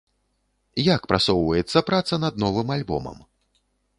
Як 0.95 1.01
прасоўваецца 1.11 1.85
праца 1.91 2.15
над 2.25 2.33
новым 2.47 2.67
альбомам? 2.79 3.17